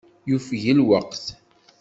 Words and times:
Yufeg 0.29 0.63
lweqt. 0.77 1.25